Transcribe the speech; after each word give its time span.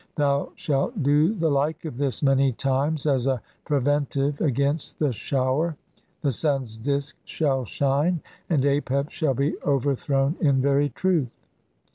Thou 0.15 0.51
shalt 0.55 1.03
do 1.03 1.35
the 1.35 1.51
"like 1.51 1.85
of 1.85 1.95
this 1.97 2.23
many 2.23 2.53
times 2.53 3.05
as 3.05 3.27
a 3.27 3.39
preventive 3.65 4.41
against 4.41 4.97
the 4.97 5.13
"shower, 5.13 5.77
the 6.23 6.31
sun's 6.31 6.75
disk 6.75 7.15
shall 7.23 7.65
shine, 7.65 8.19
and 8.49 8.63
Apep 8.63 9.11
shall 9.11 9.35
be 9.35 9.53
"overthrown 9.63 10.37
in 10.41 10.59
very 10.59 10.89
truth." 10.89 11.45